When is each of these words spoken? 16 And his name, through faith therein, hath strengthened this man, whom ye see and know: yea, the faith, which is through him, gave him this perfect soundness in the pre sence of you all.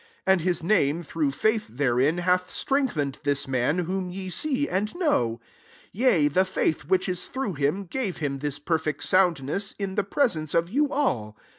16 0.21 0.21
And 0.33 0.41
his 0.41 0.63
name, 0.63 1.03
through 1.03 1.29
faith 1.29 1.67
therein, 1.67 2.17
hath 2.17 2.49
strengthened 2.49 3.19
this 3.21 3.47
man, 3.47 3.77
whom 3.85 4.09
ye 4.09 4.31
see 4.31 4.67
and 4.67 4.95
know: 4.95 5.39
yea, 5.91 6.27
the 6.27 6.43
faith, 6.43 6.85
which 6.85 7.07
is 7.07 7.25
through 7.25 7.53
him, 7.53 7.83
gave 7.83 8.17
him 8.17 8.39
this 8.39 8.57
perfect 8.57 9.03
soundness 9.03 9.75
in 9.77 9.93
the 9.93 10.03
pre 10.03 10.27
sence 10.27 10.55
of 10.55 10.71
you 10.71 10.91
all. 10.91 11.37